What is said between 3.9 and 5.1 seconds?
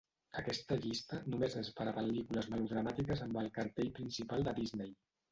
principal de Disney.